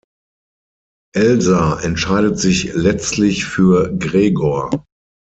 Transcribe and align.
Elsa 1.13 1.79
entscheidet 1.81 2.39
sich 2.39 2.73
letztlich 2.73 3.45
für 3.45 3.95
Gregor. 3.99 4.71